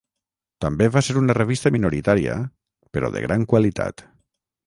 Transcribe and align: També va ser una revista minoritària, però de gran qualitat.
També 0.63 0.87
va 0.95 1.03
ser 1.07 1.15
una 1.21 1.35
revista 1.39 1.73
minoritària, 1.75 2.39
però 2.97 3.13
de 3.17 3.23
gran 3.27 3.47
qualitat. 3.53 4.07